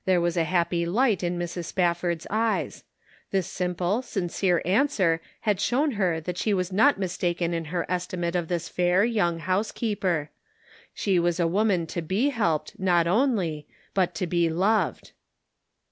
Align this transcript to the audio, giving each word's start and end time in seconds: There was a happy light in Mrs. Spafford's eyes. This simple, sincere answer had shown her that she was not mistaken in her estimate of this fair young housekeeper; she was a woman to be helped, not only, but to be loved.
There 0.05 0.19
was 0.19 0.35
a 0.35 0.45
happy 0.45 0.83
light 0.87 1.21
in 1.21 1.37
Mrs. 1.37 1.65
Spafford's 1.65 2.25
eyes. 2.31 2.83
This 3.29 3.45
simple, 3.45 4.01
sincere 4.01 4.59
answer 4.65 5.21
had 5.41 5.61
shown 5.61 5.91
her 5.91 6.19
that 6.21 6.39
she 6.39 6.55
was 6.55 6.71
not 6.73 6.97
mistaken 6.97 7.53
in 7.53 7.65
her 7.65 7.85
estimate 7.87 8.35
of 8.35 8.47
this 8.47 8.67
fair 8.67 9.05
young 9.05 9.37
housekeeper; 9.37 10.31
she 10.91 11.19
was 11.19 11.39
a 11.39 11.45
woman 11.45 11.85
to 11.85 12.01
be 12.01 12.29
helped, 12.29 12.79
not 12.79 13.05
only, 13.05 13.67
but 13.93 14.15
to 14.15 14.25
be 14.25 14.49
loved. 14.49 15.11